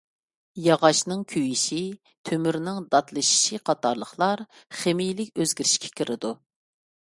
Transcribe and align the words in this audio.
ياغاچنىڭ 0.67 1.19
كۆيۈشى، 1.33 1.81
تۆمۈرنىڭ 2.31 2.81
داتلىشىشى 2.95 3.61
قاتارلىقلار 3.71 4.45
خىمىيەلىك 4.81 5.33
ئۆزگىرىشكە 5.39 5.97
كىرىدۇ. 6.01 6.37